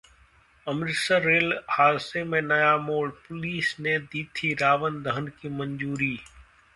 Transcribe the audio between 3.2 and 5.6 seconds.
police ने दी थी रावण दहन की